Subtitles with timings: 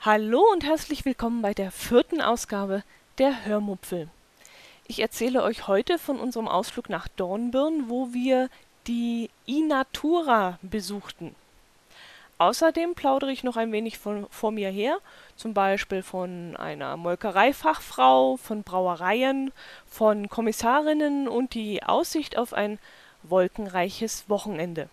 [0.00, 2.82] Hallo und herzlich willkommen bei der vierten Ausgabe
[3.18, 4.08] der Hörmupfel.
[4.88, 8.50] Ich erzähle euch heute von unserem Ausflug nach Dornbirn, wo wir
[8.86, 11.34] die Inatura besuchten.
[12.40, 14.96] Außerdem plaudere ich noch ein wenig von, vor mir her,
[15.36, 19.52] zum Beispiel von einer Molkereifachfrau, von Brauereien,
[19.86, 22.78] von Kommissarinnen und die Aussicht auf ein
[23.24, 24.88] wolkenreiches Wochenende.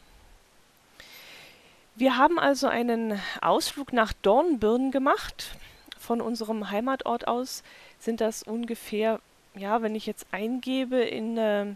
[1.95, 5.55] Wir haben also einen Ausflug nach Dornbirn gemacht.
[5.97, 7.63] Von unserem Heimatort aus
[7.97, 9.21] sind das ungefähr,
[9.55, 11.67] ja, wenn ich jetzt eingebe in äh,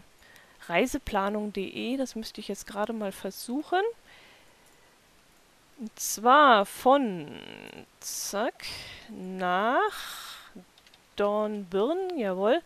[0.68, 3.80] reiseplanung.de, das müsste ich jetzt gerade mal versuchen.
[5.82, 7.26] Und zwar von
[7.98, 8.66] zack
[9.10, 9.80] nach
[11.16, 12.62] Dornbirn, jawohl.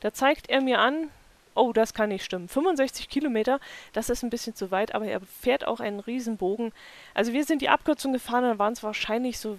[0.00, 1.08] Da zeigt er mir an,
[1.54, 2.46] oh, das kann nicht stimmen.
[2.46, 3.58] 65 Kilometer,
[3.94, 6.72] das ist ein bisschen zu weit, aber er fährt auch einen Riesenbogen.
[7.14, 9.58] Also wir sind die Abkürzung gefahren, dann waren es wahrscheinlich so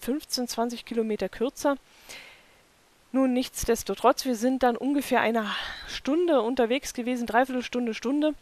[0.00, 1.76] 15, 20 Kilometer kürzer.
[3.12, 5.46] Nun, nichtsdestotrotz, wir sind dann ungefähr eine
[5.86, 8.34] Stunde unterwegs gewesen, dreiviertel Stunde, Stunde.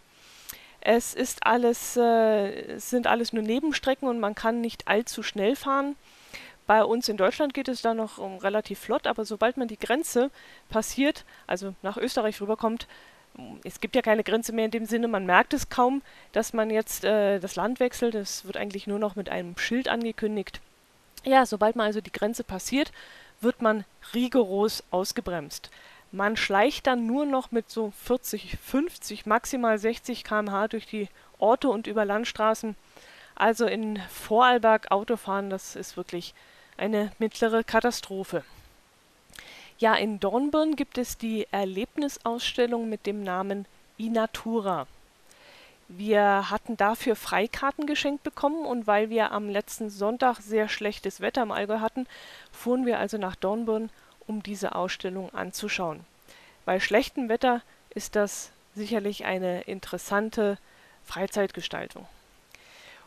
[0.88, 5.96] Es ist alles, äh, sind alles nur Nebenstrecken und man kann nicht allzu schnell fahren.
[6.68, 9.80] Bei uns in Deutschland geht es da noch um, relativ flott, aber sobald man die
[9.80, 10.30] Grenze
[10.68, 12.86] passiert, also nach Österreich rüberkommt,
[13.64, 16.70] es gibt ja keine Grenze mehr in dem Sinne, man merkt es kaum, dass man
[16.70, 18.14] jetzt äh, das Land wechselt.
[18.14, 20.60] Es wird eigentlich nur noch mit einem Schild angekündigt.
[21.24, 22.92] Ja, sobald man also die Grenze passiert,
[23.40, 23.84] wird man
[24.14, 25.68] rigoros ausgebremst.
[26.16, 31.68] Man schleicht dann nur noch mit so 40, 50, maximal 60 km/h durch die Orte
[31.68, 32.74] und über Landstraßen.
[33.34, 36.32] Also in Vorarlberg Autofahren, das ist wirklich
[36.78, 38.44] eine mittlere Katastrophe.
[39.78, 43.66] Ja, in Dornbirn gibt es die Erlebnisausstellung mit dem Namen
[43.98, 44.86] Inatura.
[45.88, 51.42] Wir hatten dafür Freikarten geschenkt bekommen und weil wir am letzten Sonntag sehr schlechtes Wetter
[51.42, 52.06] im Allgäu hatten,
[52.52, 53.90] fuhren wir also nach Dornbirn
[54.26, 56.00] um diese Ausstellung anzuschauen.
[56.64, 60.58] Bei schlechtem Wetter ist das sicherlich eine interessante
[61.04, 62.06] Freizeitgestaltung.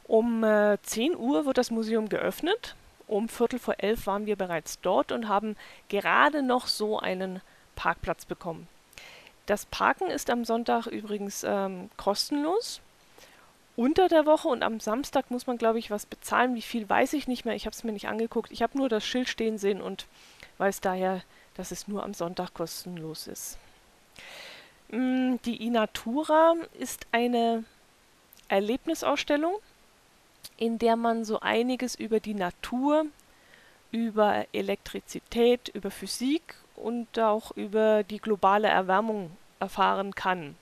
[0.06, 2.76] Um äh, 10 Uhr wird das Museum geöffnet.
[3.08, 5.56] Um Viertel vor elf waren wir bereits dort und haben
[5.88, 7.42] gerade noch so einen
[7.76, 8.68] Parkplatz bekommen.
[9.46, 12.82] Das Parken ist am Sonntag übrigens ähm, kostenlos.
[13.76, 16.54] Unter der Woche und am Samstag muss man, glaube ich, was bezahlen.
[16.56, 17.56] Wie viel weiß ich nicht mehr.
[17.56, 18.52] Ich habe es mir nicht angeguckt.
[18.52, 20.06] Ich habe nur das Schild stehen sehen und
[20.60, 21.24] weiß daher,
[21.56, 23.58] dass es nur am Sonntag kostenlos ist.
[24.90, 27.64] Mm, die Inatura ist eine
[28.48, 29.56] Erlebnisausstellung,
[30.58, 33.06] in der man so einiges über die Natur,
[33.92, 40.56] über Elektrizität, über Physik und auch über die globale Erwärmung erfahren kann.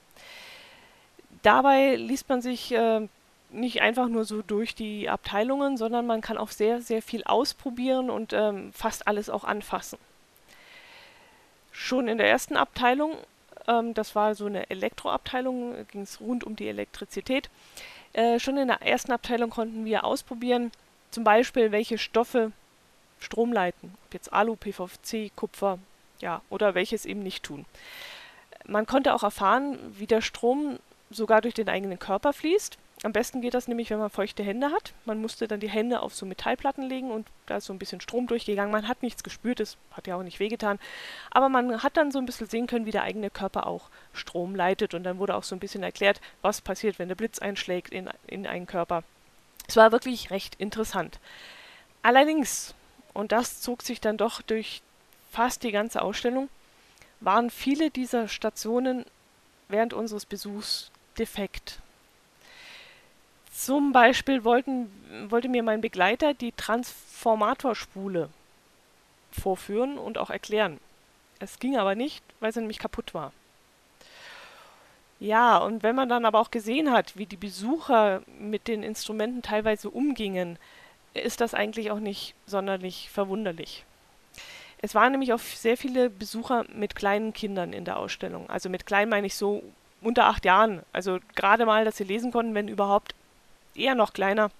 [1.42, 3.08] Dabei liest man sich äh,
[3.50, 8.10] nicht einfach nur so durch die Abteilungen, sondern man kann auch sehr, sehr viel ausprobieren
[8.10, 9.98] und ähm, fast alles auch anfassen.
[11.72, 13.16] Schon in der ersten Abteilung,
[13.66, 17.48] ähm, das war so eine Elektroabteilung, ging es rund um die Elektrizität.
[18.12, 20.72] Äh, schon in der ersten Abteilung konnten wir ausprobieren,
[21.10, 22.52] zum Beispiel, welche Stoffe
[23.20, 23.94] Strom leiten.
[24.06, 25.78] Ob jetzt Alu, PVC, Kupfer,
[26.20, 27.64] ja, oder welches eben nicht tun.
[28.66, 30.78] Man konnte auch erfahren, wie der Strom
[31.10, 32.76] sogar durch den eigenen Körper fließt.
[33.04, 34.92] Am besten geht das nämlich, wenn man feuchte Hände hat.
[35.04, 38.00] Man musste dann die Hände auf so Metallplatten legen und da ist so ein bisschen
[38.00, 38.72] Strom durchgegangen.
[38.72, 40.80] Man hat nichts gespürt, es hat ja auch nicht wehgetan.
[41.30, 44.56] Aber man hat dann so ein bisschen sehen können, wie der eigene Körper auch Strom
[44.56, 44.94] leitet.
[44.94, 48.10] Und dann wurde auch so ein bisschen erklärt, was passiert, wenn der Blitz einschlägt in,
[48.26, 49.04] in einen Körper.
[49.68, 51.20] Es war wirklich recht interessant.
[52.02, 52.74] Allerdings,
[53.14, 54.82] und das zog sich dann doch durch
[55.30, 56.48] fast die ganze Ausstellung,
[57.20, 59.04] waren viele dieser Stationen
[59.68, 61.80] während unseres Besuchs defekt.
[63.58, 64.88] Zum Beispiel wollten,
[65.30, 68.28] wollte mir mein Begleiter die Transformatorspule
[69.32, 70.78] vorführen und auch erklären.
[71.40, 73.32] Es ging aber nicht, weil sie nämlich kaputt war.
[75.18, 79.42] Ja, und wenn man dann aber auch gesehen hat, wie die Besucher mit den Instrumenten
[79.42, 80.56] teilweise umgingen,
[81.12, 83.84] ist das eigentlich auch nicht sonderlich verwunderlich.
[84.80, 88.48] Es waren nämlich auch sehr viele Besucher mit kleinen Kindern in der Ausstellung.
[88.48, 89.64] Also mit klein meine ich so
[90.00, 90.84] unter acht Jahren.
[90.92, 93.16] Also gerade mal, dass sie lesen konnten, wenn überhaupt
[93.74, 94.50] eher noch kleiner.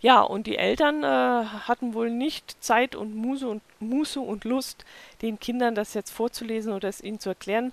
[0.00, 4.84] Ja, und die Eltern äh, hatten wohl nicht Zeit und Muße und Muße und Lust,
[5.22, 7.72] den Kindern das jetzt vorzulesen oder es ihnen zu erklären,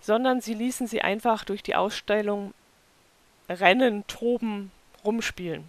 [0.00, 2.52] sondern sie ließen sie einfach durch die Ausstellung
[3.48, 4.72] rennen, toben,
[5.04, 5.64] rumspielen.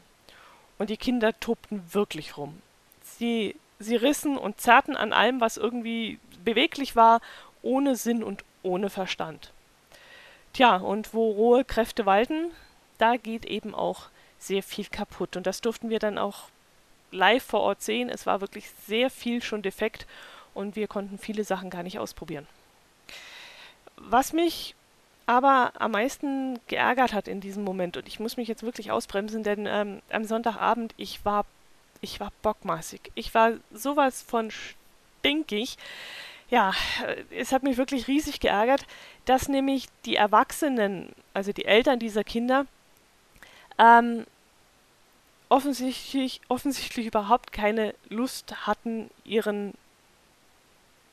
[0.80, 2.60] Und die Kinder tobten wirklich rum.
[3.04, 7.22] Sie, sie rissen und zerrten an allem, was irgendwie beweglich war,
[7.62, 9.52] ohne Sinn und ohne Verstand.
[10.54, 12.52] Tja, und wo rohe Kräfte walten,
[13.00, 15.36] da geht eben auch sehr viel kaputt.
[15.36, 16.50] Und das durften wir dann auch
[17.12, 18.10] live vor Ort sehen.
[18.10, 20.06] Es war wirklich sehr viel schon defekt
[20.54, 22.48] und wir konnten viele Sachen gar nicht ausprobieren.
[23.98, 24.76] Was mich
[25.26, 29.44] aber am meisten geärgert hat in diesem Moment, und ich muss mich jetzt wirklich ausbremsen,
[29.44, 31.46] denn ähm, am Sonntagabend, ich war,
[32.02, 33.12] ich war bockmaßig.
[33.14, 35.78] Ich war sowas von stinkig.
[36.50, 36.74] Ja,
[37.30, 38.88] es hat mich wirklich riesig geärgert,
[39.26, 42.66] dass nämlich die Erwachsenen, also die Eltern dieser Kinder,
[43.80, 44.26] ähm,
[45.50, 49.74] offensichtlich, offensichtlich überhaupt keine Lust hatten, ihren,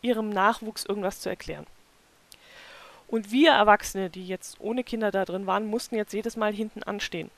[0.02, 1.66] ihrem Nachwuchs irgendwas zu erklären.
[3.08, 6.82] Und wir Erwachsene, die jetzt ohne Kinder da drin waren, mussten jetzt jedes Mal hinten
[6.82, 7.30] anstehen.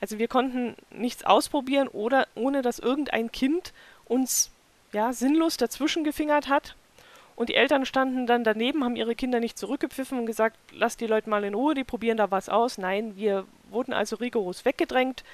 [0.00, 3.72] Also wir konnten nichts ausprobieren oder ohne dass irgendein Kind
[4.06, 4.50] uns
[4.92, 6.76] ja sinnlos dazwischen gefingert hat.
[7.36, 11.06] Und die Eltern standen dann daneben, haben ihre Kinder nicht zurückgepfiffen und gesagt, lasst die
[11.06, 12.78] Leute mal in Ruhe, die probieren da was aus.
[12.78, 15.24] Nein, wir wurden also rigoros weggedrängt.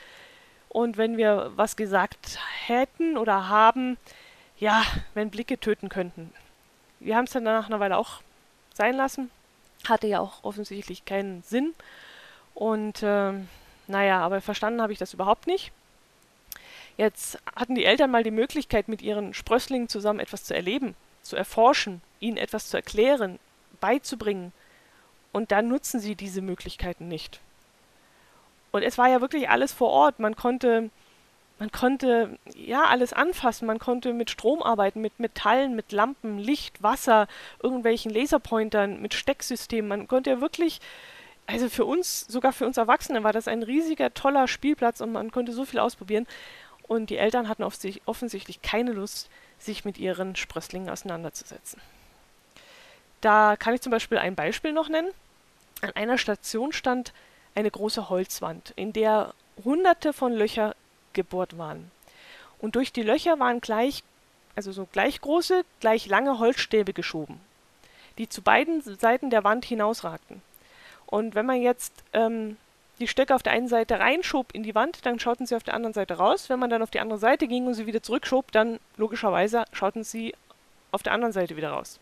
[0.69, 3.97] Und wenn wir was gesagt hätten oder haben,
[4.59, 4.83] ja,
[5.15, 6.33] wenn Blicke töten könnten.
[7.01, 8.21] Wir haben es dann nach einer Weile auch
[8.73, 9.31] sein lassen.
[9.87, 11.75] Hatte ja auch offensichtlich keinen Sinn.
[12.55, 13.33] Und äh,
[13.87, 15.73] naja, aber verstanden habe ich das überhaupt nicht.
[16.97, 21.37] Jetzt hatten die Eltern mal die Möglichkeit, mit ihren Sprösslingen zusammen etwas zu erleben, zu
[21.37, 23.39] erforschen, ihnen etwas zu erklären,
[23.81, 24.53] beizubringen.
[25.33, 27.41] Und dann nutzen sie diese Möglichkeiten nicht.
[28.75, 30.19] Und es war ja wirklich alles vor Ort.
[30.19, 30.91] Man konnte,
[31.61, 33.67] man konnte ja alles anfassen.
[33.67, 37.29] Man konnte mit Strom arbeiten, mit Metallen, mit Lampen, Licht, Wasser,
[37.63, 39.89] irgendwelchen Laserpointern, mit Stecksystemen.
[39.89, 40.81] Man konnte ja wirklich,
[41.47, 45.31] also für uns, sogar für uns Erwachsene, war das ein riesiger, toller Spielplatz und man
[45.31, 46.27] konnte so viel ausprobieren.
[46.89, 49.31] Und die Eltern hatten offensichtlich keine Lust,
[49.61, 51.81] sich mit ihren Sprösslingen auseinanderzusetzen.
[53.21, 55.13] Da kann ich zum Beispiel ein Beispiel noch nennen.
[55.81, 57.13] An einer Station stand
[57.55, 59.35] eine große Holzwand, in der
[59.65, 60.75] hunderte von Löcher
[61.13, 61.91] gebohrt waren.
[62.59, 64.03] Und durch die Löcher waren gleich,
[64.57, 67.41] also so gleich große, gleich lange Holzstäbe geschoben,
[68.19, 70.43] die zu beiden Seiten der Wand hinausragten.
[71.07, 72.57] Und wenn man jetzt ähm,
[72.99, 75.75] die Stöcke auf der einen Seite reinschob in die Wand, dann schauten sie auf der
[75.75, 76.49] anderen Seite raus.
[76.49, 80.05] Wenn man dann auf die andere Seite ging und sie wieder zurückschob, dann logischerweise schauten
[80.05, 80.35] sie
[80.91, 81.99] auf der anderen Seite wieder raus.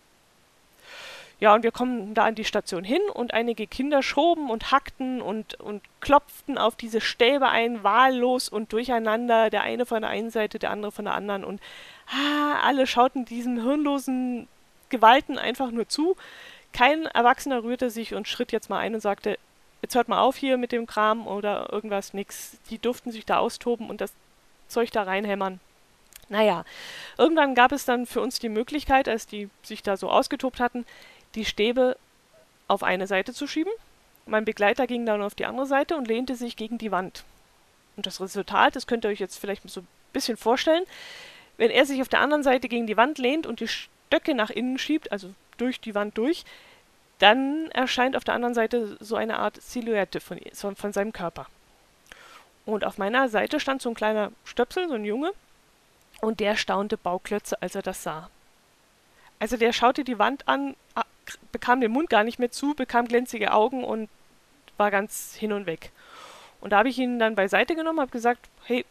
[1.42, 5.20] Ja, und wir kommen da an die Station hin und einige Kinder schoben und hackten
[5.20, 10.30] und, und klopften auf diese Stäbe ein, wahllos und durcheinander, der eine von der einen
[10.30, 11.42] Seite, der andere von der anderen.
[11.42, 11.60] Und
[12.06, 14.46] ah, alle schauten diesen hirnlosen
[14.88, 16.14] Gewalten einfach nur zu.
[16.72, 19.36] Kein Erwachsener rührte sich und schritt jetzt mal ein und sagte,
[19.80, 22.56] jetzt hört mal auf hier mit dem Kram oder irgendwas, nix.
[22.70, 24.12] Die durften sich da austoben und das
[24.68, 25.58] Zeug da reinhämmern.
[26.28, 26.64] Naja,
[27.18, 30.86] irgendwann gab es dann für uns die Möglichkeit, als die sich da so ausgetobt hatten,
[31.34, 31.96] die Stäbe
[32.68, 33.72] auf eine Seite zu schieben.
[34.26, 37.24] Mein Begleiter ging dann auf die andere Seite und lehnte sich gegen die Wand.
[37.96, 40.84] Und das Resultat, das könnt ihr euch jetzt vielleicht so ein bisschen vorstellen,
[41.58, 44.50] wenn er sich auf der anderen Seite gegen die Wand lehnt und die Stöcke nach
[44.50, 46.44] innen schiebt, also durch die Wand durch,
[47.18, 50.40] dann erscheint auf der anderen Seite so eine Art Silhouette von,
[50.74, 51.46] von seinem Körper.
[52.64, 55.32] Und auf meiner Seite stand so ein kleiner Stöpsel, so ein Junge,
[56.20, 58.30] und der staunte Bauklötze, als er das sah.
[59.38, 60.76] Also der schaute die Wand an,
[61.52, 64.08] bekam den Mund gar nicht mehr zu, bekam glänzige Augen und
[64.76, 65.92] war ganz hin und weg.
[66.60, 68.84] Und da habe ich ihn dann beiseite genommen, habe gesagt, hey,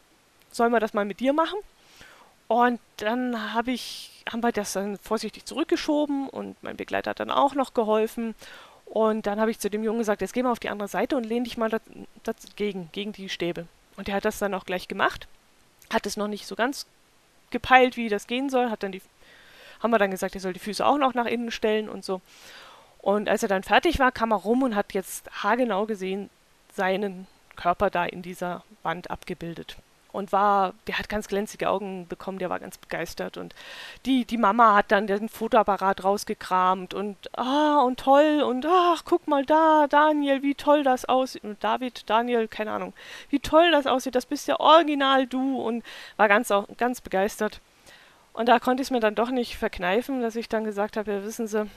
[0.51, 1.57] sollen wir das mal mit dir machen?
[2.47, 7.31] Und dann habe ich, haben wir das dann vorsichtig zurückgeschoben und mein Begleiter hat dann
[7.31, 8.35] auch noch geholfen.
[8.85, 11.15] Und dann habe ich zu dem Jungen gesagt, jetzt geh mal auf die andere Seite
[11.15, 11.79] und lehn dich mal
[12.23, 13.67] dagegen, gegen die Stäbe.
[13.95, 15.29] Und der hat das dann auch gleich gemacht,
[15.93, 16.85] hat es noch nicht so ganz
[17.51, 19.01] gepeilt, wie das gehen soll, hat dann die
[19.81, 22.21] haben wir dann gesagt, er soll die Füße auch noch nach innen stellen und so.
[23.01, 26.29] Und als er dann fertig war, kam er rum und hat jetzt haargenau gesehen
[26.73, 29.77] seinen Körper da in dieser Wand abgebildet.
[30.11, 33.37] Und war, der hat ganz glänzige Augen bekommen, der war ganz begeistert.
[33.37, 33.55] Und
[34.05, 39.27] die, die Mama hat dann den Fotoapparat rausgekramt und ah, und toll und ach, guck
[39.27, 41.43] mal da, Daniel, wie toll das aussieht.
[41.61, 42.93] David, Daniel, keine Ahnung,
[43.29, 45.83] wie toll das aussieht, das bist ja original du und
[46.17, 47.61] war ganz, ganz begeistert.
[48.33, 51.11] Und da konnte ich es mir dann doch nicht verkneifen, dass ich dann gesagt habe,
[51.11, 51.69] ja, wissen Sie,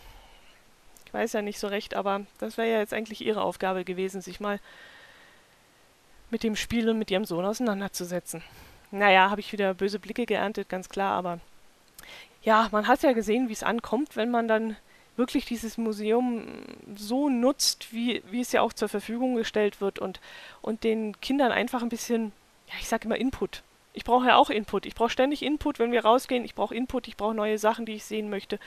[1.07, 4.21] ich weiß ja nicht so recht, aber das wäre ja jetzt eigentlich Ihre Aufgabe gewesen,
[4.21, 4.61] sich mal
[6.31, 8.43] mit dem Spiel und mit Ihrem Sohn auseinanderzusetzen.
[8.91, 11.41] Naja, habe ich wieder böse Blicke geerntet, ganz klar, aber
[12.43, 14.77] ja, man hat ja gesehen, wie es ankommt, wenn man dann
[15.17, 16.47] wirklich dieses Museum
[16.97, 20.21] so nutzt, wie, wie es ja auch zur Verfügung gestellt wird und,
[20.61, 22.33] und den Kindern einfach ein bisschen,
[22.69, 23.63] ja, ich sage immer Input
[23.95, 24.85] ich brauche ja auch Input.
[24.87, 26.45] Ich brauche ständig Input, wenn wir rausgehen.
[26.45, 28.59] Ich brauche Input, ich brauche neue Sachen, die ich sehen möchte.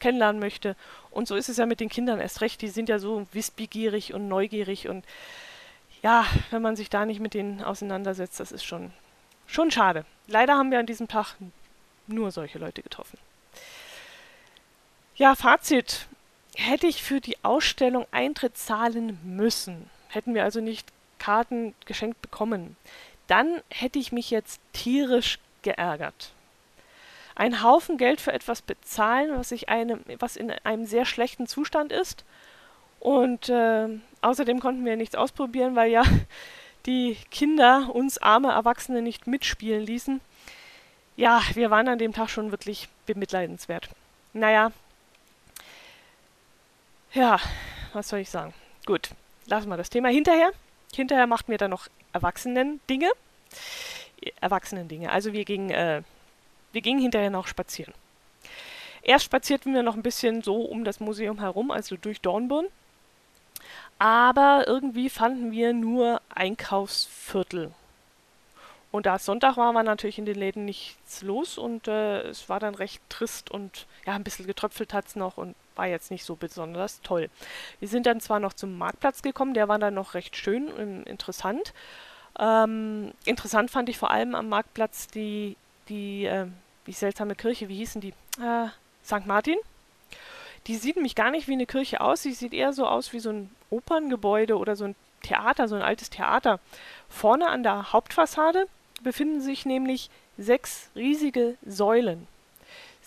[0.00, 0.76] kennenlernen möchte.
[1.10, 2.62] Und so ist es ja mit den Kindern erst recht.
[2.62, 4.88] Die sind ja so wissbegierig und neugierig.
[4.88, 5.04] Und
[6.02, 8.92] ja, wenn man sich da nicht mit denen auseinandersetzt, das ist schon,
[9.46, 10.04] schon schade.
[10.26, 11.36] Leider haben wir an diesem Tag
[12.06, 13.18] nur solche Leute getroffen.
[15.16, 16.06] Ja, Fazit.
[16.54, 20.88] Hätte ich für die Ausstellung Eintritt zahlen müssen, hätten wir also nicht
[21.20, 22.76] Karten geschenkt bekommen,
[23.28, 26.32] dann hätte ich mich jetzt tierisch geärgert.
[27.36, 31.92] Ein Haufen Geld für etwas bezahlen, was, ich einem, was in einem sehr schlechten Zustand
[31.92, 32.24] ist.
[32.98, 33.88] Und äh,
[34.22, 36.02] außerdem konnten wir nichts ausprobieren, weil ja
[36.86, 40.20] die Kinder uns arme Erwachsene nicht mitspielen ließen.
[41.16, 43.88] Ja, wir waren an dem Tag schon wirklich bemitleidenswert.
[44.32, 44.72] Naja,
[47.12, 47.38] ja,
[47.92, 48.52] was soll ich sagen?
[48.84, 49.10] Gut,
[49.46, 50.50] lassen wir das Thema hinterher.
[50.94, 53.10] Hinterher machten wir dann noch Erwachsenen-Dinge.
[54.40, 55.10] Erwachsenen-Dinge.
[55.10, 56.02] Also wir gingen, äh,
[56.72, 57.94] wir gingen hinterher noch spazieren.
[59.02, 62.66] Erst spazierten wir noch ein bisschen so um das Museum herum, also durch Dornbirn.
[63.98, 67.72] Aber irgendwie fanden wir nur Einkaufsviertel.
[68.90, 72.48] Und da es Sonntag war, war natürlich in den Läden nichts los und äh, es
[72.48, 76.10] war dann recht trist und ja, ein bisschen getröpfelt hat es noch und war jetzt
[76.10, 77.30] nicht so besonders toll.
[77.78, 81.04] Wir sind dann zwar noch zum Marktplatz gekommen, der war dann noch recht schön und
[81.04, 81.72] interessant.
[82.38, 85.56] Ähm, interessant fand ich vor allem am Marktplatz die,
[85.88, 86.46] die, äh,
[86.86, 88.12] die seltsame Kirche, wie hießen die?
[88.40, 88.68] Äh,
[89.04, 89.26] St.
[89.26, 89.56] Martin.
[90.66, 93.20] Die sieht nämlich gar nicht wie eine Kirche aus, sie sieht eher so aus wie
[93.20, 96.60] so ein Operngebäude oder so ein Theater, so ein altes Theater.
[97.08, 98.66] Vorne an der Hauptfassade
[99.02, 102.26] befinden sich nämlich sechs riesige Säulen.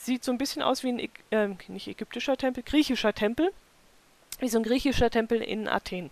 [0.04, 3.54] Sieht so ein bisschen aus wie ein, äh, nicht ägyptischer Tempel, griechischer Tempel.
[4.40, 6.10] Wie so ein griechischer Tempel in Athen.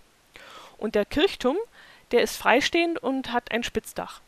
[0.78, 1.58] Und der Kirchturm,
[2.12, 4.22] der ist freistehend und hat ein Spitzdach.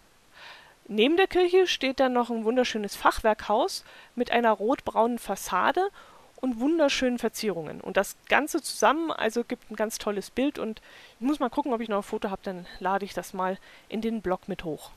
[0.88, 5.90] Neben der Kirche steht dann noch ein wunderschönes Fachwerkhaus mit einer rotbraunen Fassade
[6.38, 7.82] und wunderschönen Verzierungen.
[7.82, 10.82] Und das Ganze zusammen also gibt ein ganz tolles Bild und
[11.20, 13.60] ich muss mal gucken, ob ich noch ein Foto habe, dann lade ich das mal
[13.90, 14.90] in den Blog mit hoch.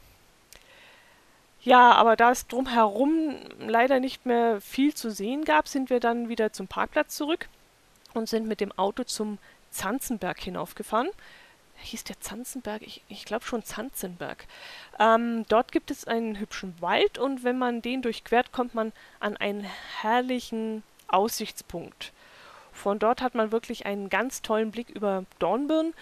[1.65, 6.29] Ja, aber da es drumherum leider nicht mehr viel zu sehen gab, sind wir dann
[6.29, 7.49] wieder zum Parkplatz zurück
[8.13, 9.39] und sind mit dem Auto zum
[9.71, 11.09] Zanzenberg hinaufgefahren.
[11.79, 12.83] Hieß der Zanzenberg?
[12.83, 14.47] Ich, ich glaube schon Zanzenberg.
[15.01, 19.39] Ähm, dort gibt es einen hübschen Wald und wenn man den durchquert, kommt man an
[19.39, 19.67] einen
[20.03, 22.13] herrlichen Aussichtspunkt.
[22.75, 25.95] Von dort hat man wirklich einen ganz tollen Blick über Dornbirn.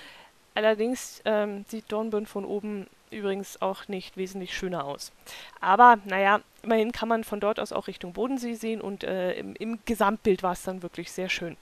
[0.56, 5.12] Allerdings ähm, sieht Dornbirn von oben übrigens auch nicht wesentlich schöner aus.
[5.60, 9.54] Aber naja, immerhin kann man von dort aus auch Richtung Bodensee sehen und äh, im,
[9.56, 11.56] im, Gesamtbild war es dann wirklich sehr schön.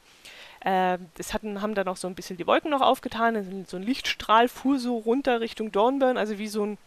[0.65, 3.83] Äh, es hatten, haben dann auch so ein bisschen die Wolken noch aufgetan, so ein
[3.83, 6.79] Lichtstrahl fuhr so runter Richtung Dornbirn, also wie so ein,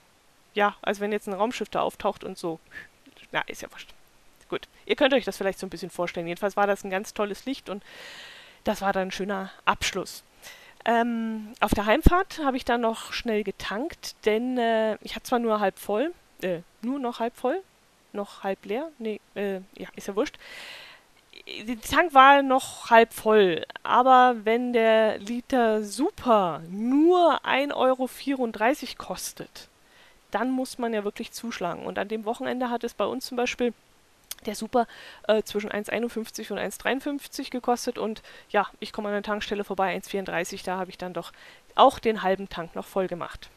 [0.54, 2.60] ja, als wenn jetzt ein Raumschiff da auftaucht und so.
[3.32, 3.90] Na, ist ja wurscht.
[4.50, 6.28] Gut, ihr könnt euch das vielleicht so ein bisschen vorstellen.
[6.28, 7.84] Jedenfalls war das ein ganz tolles Licht und
[8.64, 10.24] das war dann ein schöner Abschluss.
[10.86, 15.40] Ähm, auf der Heimfahrt habe ich dann noch schnell getankt, denn äh, ich hatte zwar
[15.40, 17.62] nur halb voll, äh, nur noch halb voll,
[18.12, 20.38] noch halb leer, nee, äh, ja, ist ja wurscht.
[21.68, 28.10] Der Tank war noch halb voll, aber wenn der Liter Super nur 1,34 Euro
[28.98, 29.70] kostet,
[30.32, 31.86] dann muss man ja wirklich zuschlagen.
[31.86, 33.74] Und an dem Wochenende hat es bei uns zum Beispiel
[34.44, 34.88] der Super
[35.28, 40.64] äh, zwischen 1,51 und 1,53 gekostet und ja, ich komme an der Tankstelle vorbei, 1,34,
[40.64, 41.32] da habe ich dann doch
[41.76, 43.50] auch den halben Tank noch voll gemacht.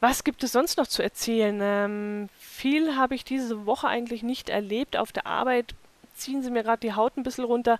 [0.00, 1.58] Was gibt es sonst noch zu erzählen?
[1.62, 4.98] Ähm, viel habe ich diese Woche eigentlich nicht erlebt.
[4.98, 5.74] Auf der Arbeit
[6.14, 7.78] ziehen sie mir gerade die Haut ein bisschen runter.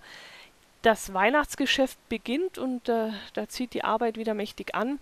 [0.81, 4.99] Das Weihnachtsgeschäft beginnt und äh, da zieht die Arbeit wieder mächtig an.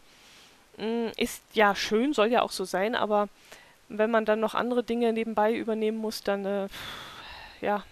[0.78, 3.30] Mm, ist ja schön, soll ja auch so sein, aber
[3.90, 6.68] wenn man dann noch andere Dinge nebenbei übernehmen muss, dann äh,
[7.62, 7.84] ja,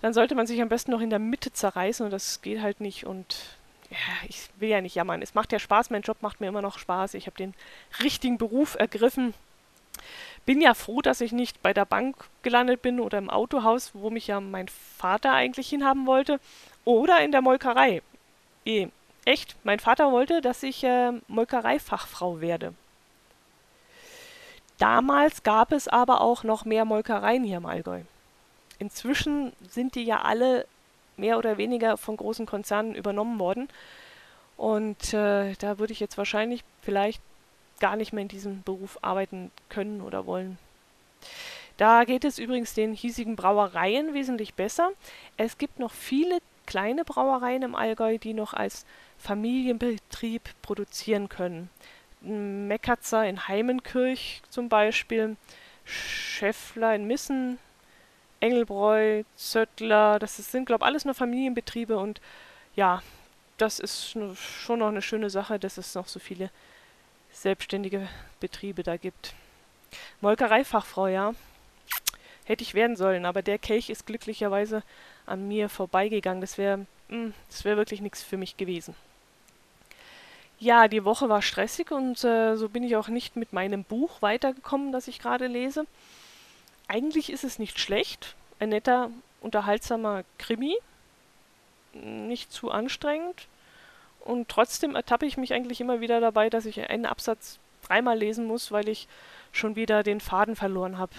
[0.00, 2.80] dann sollte man sich am besten noch in der Mitte zerreißen und das geht halt
[2.80, 3.56] nicht und
[3.90, 5.22] ja, ich will ja nicht jammern.
[5.22, 7.14] Es macht ja Spaß, mein Job macht mir immer noch Spaß.
[7.14, 7.54] Ich habe den
[8.02, 9.34] richtigen Beruf ergriffen.
[10.44, 14.10] Bin ja froh, dass ich nicht bei der Bank gelandet bin oder im Autohaus, wo
[14.10, 16.40] mich ja mein Vater eigentlich hinhaben wollte,
[16.84, 18.02] oder in der Molkerei.
[18.66, 18.88] E,
[19.24, 22.74] echt, mein Vater wollte, dass ich äh, Molkereifachfrau werde.
[24.84, 28.02] Damals gab es aber auch noch mehr Molkereien hier im Allgäu.
[28.78, 30.66] Inzwischen sind die ja alle
[31.16, 33.70] mehr oder weniger von großen Konzernen übernommen worden.
[34.58, 37.22] Und äh, da würde ich jetzt wahrscheinlich vielleicht
[37.80, 40.58] gar nicht mehr in diesem Beruf arbeiten können oder wollen.
[41.78, 44.90] Da geht es übrigens den hiesigen Brauereien wesentlich besser.
[45.38, 48.84] Es gibt noch viele kleine Brauereien im Allgäu, die noch als
[49.16, 51.70] Familienbetrieb produzieren können.
[52.24, 55.36] Meckerzer in Heimenkirch zum Beispiel,
[55.84, 57.58] Schäffler in Missen,
[58.40, 62.20] Engelbräu, Zöttler, das sind, glaube ich, alles nur Familienbetriebe und
[62.74, 63.02] ja,
[63.56, 66.50] das ist schon noch eine schöne Sache, dass es noch so viele
[67.30, 68.08] selbstständige
[68.40, 69.34] Betriebe da gibt.
[70.20, 71.34] Molkereifachfrau, ja.
[72.44, 74.82] Hätte ich werden sollen, aber der Kelch ist glücklicherweise
[75.24, 76.40] an mir vorbeigegangen.
[76.40, 78.94] Das wäre hm, wär wirklich nichts für mich gewesen.
[80.64, 84.22] Ja, die Woche war stressig und äh, so bin ich auch nicht mit meinem Buch
[84.22, 85.86] weitergekommen, das ich gerade lese.
[86.88, 88.34] Eigentlich ist es nicht schlecht.
[88.60, 89.10] Ein netter,
[89.42, 90.74] unterhaltsamer Krimi.
[91.92, 93.46] Nicht zu anstrengend.
[94.20, 98.46] Und trotzdem ertappe ich mich eigentlich immer wieder dabei, dass ich einen Absatz dreimal lesen
[98.46, 99.06] muss, weil ich
[99.52, 101.12] schon wieder den Faden verloren habe.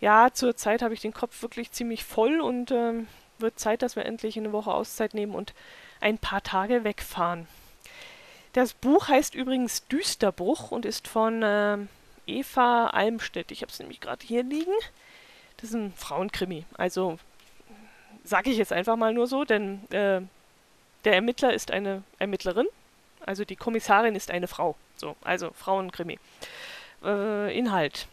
[0.00, 3.04] Ja, zurzeit habe ich den Kopf wirklich ziemlich voll und äh,
[3.38, 5.52] wird Zeit, dass wir endlich eine Woche Auszeit nehmen und
[6.00, 7.46] ein paar Tage wegfahren.
[8.54, 11.76] Das Buch heißt übrigens Düsterbruch und ist von äh,
[12.26, 13.50] Eva Almstedt.
[13.50, 14.72] Ich habe es nämlich gerade hier liegen.
[15.56, 16.64] Das ist ein Frauenkrimi.
[16.78, 17.18] Also
[18.22, 20.20] sage ich jetzt einfach mal nur so, denn äh,
[21.04, 22.66] der Ermittler ist eine Ermittlerin.
[23.26, 24.76] Also die Kommissarin ist eine Frau.
[24.96, 26.20] So, also Frauenkrimi.
[27.02, 28.06] Äh, Inhalt.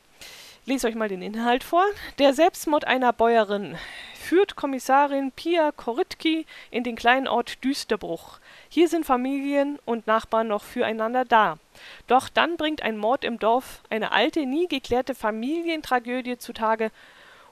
[0.66, 1.86] Lese euch mal den Inhalt vor.
[2.18, 3.78] Der Selbstmord einer Bäuerin
[4.16, 8.40] führt Kommissarin Pia Korytki in den kleinen Ort Düsterbruch.
[8.74, 11.58] Hier sind Familien und Nachbarn noch füreinander da.
[12.08, 16.90] Doch dann bringt ein Mord im Dorf eine alte, nie geklärte Familientragödie zutage,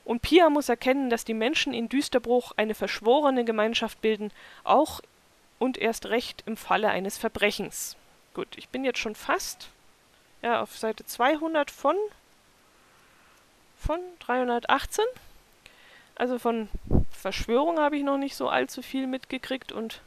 [0.05, 4.31] und Pia muss erkennen, dass die Menschen in Düsterbruch eine verschworene Gemeinschaft bilden,
[4.63, 5.01] auch
[5.59, 7.97] und erst recht im Falle eines Verbrechens.
[8.33, 9.69] Gut, ich bin jetzt schon fast
[10.41, 11.97] ja, auf Seite 200 von
[13.77, 15.03] von 318.
[16.15, 16.69] Also von
[17.11, 20.01] Verschwörung habe ich noch nicht so allzu viel mitgekriegt und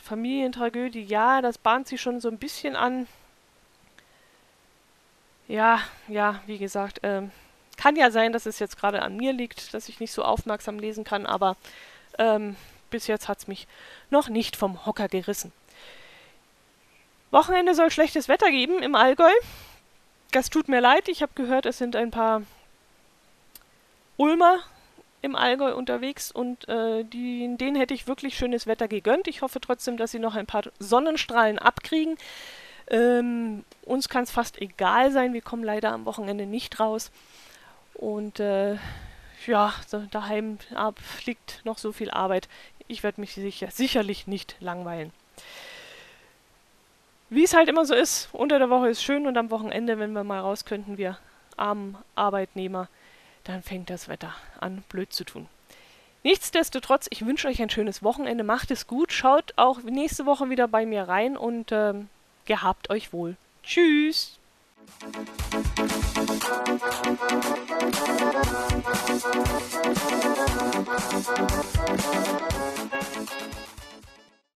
[0.00, 3.06] Familientragödie, ja, das bahnt sich schon so ein bisschen an.
[5.46, 7.30] Ja, ja, wie gesagt, ähm,
[7.76, 10.78] kann ja sein, dass es jetzt gerade an mir liegt, dass ich nicht so aufmerksam
[10.78, 11.56] lesen kann, aber
[12.18, 12.56] ähm,
[12.90, 13.66] bis jetzt hat es mich
[14.10, 15.52] noch nicht vom Hocker gerissen.
[17.30, 19.32] Wochenende soll schlechtes Wetter geben im Allgäu.
[20.32, 22.42] Das tut mir leid, ich habe gehört, es sind ein paar
[24.16, 24.58] Ulmer
[25.20, 29.26] im Allgäu unterwegs und äh, die, denen hätte ich wirklich schönes Wetter gegönnt.
[29.28, 32.16] Ich hoffe trotzdem, dass sie noch ein paar Sonnenstrahlen abkriegen.
[32.90, 37.10] Ähm, uns kann es fast egal sein, wir kommen leider am Wochenende nicht raus.
[37.94, 38.76] Und äh,
[39.46, 42.48] ja, so daheim ab, liegt noch so viel Arbeit.
[42.86, 45.12] Ich werde mich sicher, sicherlich nicht langweilen.
[47.30, 50.12] Wie es halt immer so ist, unter der Woche ist schön und am Wochenende, wenn
[50.12, 51.18] wir mal raus könnten, wir
[51.58, 52.88] armen Arbeitnehmer,
[53.48, 55.48] dann fängt das Wetter an, blöd zu tun.
[56.22, 60.68] Nichtsdestotrotz, ich wünsche euch ein schönes Wochenende, macht es gut, schaut auch nächste Woche wieder
[60.68, 62.08] bei mir rein und ähm,
[62.44, 63.36] gehabt euch wohl.
[63.62, 64.38] Tschüss!